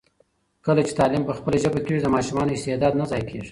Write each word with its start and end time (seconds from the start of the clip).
کله 0.65 0.81
چي 0.87 0.93
تعلیم 0.99 1.23
په 1.25 1.33
خپله 1.37 1.57
ژبه 1.63 1.79
کېږي، 1.85 2.01
د 2.03 2.07
ماشومانو 2.15 2.55
استعداد 2.55 2.93
نه 2.99 3.05
ضایع 3.11 3.25
کېږي. 3.29 3.49